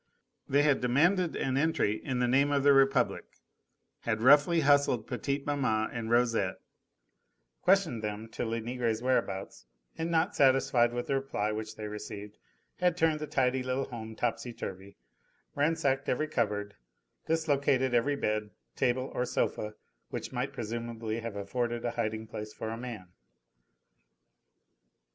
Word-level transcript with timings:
They 0.49 0.63
had 0.63 0.81
demanded 0.81 1.35
an 1.35 1.57
entry 1.57 2.03
in 2.03 2.17
the 2.17 2.27
name 2.27 2.51
of 2.51 2.63
the 2.63 2.73
Republic, 2.73 3.37
had 3.99 4.19
roughly 4.19 4.61
hustled 4.61 5.05
petite 5.05 5.45
maman 5.45 5.91
and 5.93 6.09
Rosette, 6.09 6.59
questioned 7.61 8.03
them 8.03 8.27
to 8.29 8.43
Lenegre's 8.43 9.03
whereabouts, 9.03 9.67
and 9.99 10.09
not 10.09 10.35
satisfied 10.35 10.91
with 10.91 11.05
the 11.05 11.13
reply 11.13 11.51
which 11.51 11.75
they 11.75 11.87
received, 11.87 12.39
had 12.77 12.97
turned 12.97 13.19
the 13.19 13.27
tidy 13.27 13.61
little 13.61 13.85
home 13.85 14.15
topsy 14.15 14.53
turvy, 14.53 14.97
ransacked 15.53 16.09
every 16.09 16.27
cupboard, 16.27 16.73
dislocated 17.27 17.93
every 17.93 18.15
bed, 18.15 18.49
table 18.75 19.11
or 19.13 19.23
sofa 19.23 19.75
which 20.09 20.33
might 20.33 20.51
presumably 20.51 21.19
have 21.19 21.35
afforded 21.35 21.85
a 21.85 21.91
hiding 21.91 22.25
place 22.25 22.51
for 22.51 22.69
a 22.71 22.75
man. 22.77 23.09